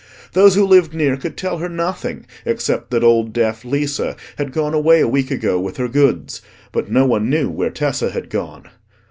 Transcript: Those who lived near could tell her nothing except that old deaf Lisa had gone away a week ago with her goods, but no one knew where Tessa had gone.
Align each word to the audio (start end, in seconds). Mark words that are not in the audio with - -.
Those 0.33 0.55
who 0.55 0.65
lived 0.65 0.95
near 0.95 1.15
could 1.15 1.37
tell 1.37 1.59
her 1.59 1.69
nothing 1.69 2.25
except 2.43 2.89
that 2.89 3.03
old 3.03 3.33
deaf 3.33 3.63
Lisa 3.63 4.15
had 4.39 4.51
gone 4.51 4.73
away 4.73 4.99
a 4.99 5.07
week 5.07 5.29
ago 5.29 5.59
with 5.59 5.77
her 5.77 5.87
goods, 5.87 6.41
but 6.71 6.89
no 6.89 7.05
one 7.05 7.29
knew 7.29 7.51
where 7.51 7.69
Tessa 7.69 8.09
had 8.09 8.31
gone. 8.31 8.67